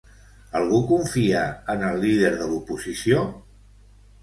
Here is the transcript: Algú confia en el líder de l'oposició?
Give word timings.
Algú 0.59 0.79
confia 0.91 1.43
en 1.75 1.85
el 1.91 2.01
líder 2.07 2.33
de 2.41 2.51
l'oposició? 2.55 3.23